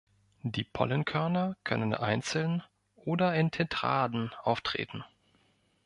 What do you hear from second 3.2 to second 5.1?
in Tetraden auftreten.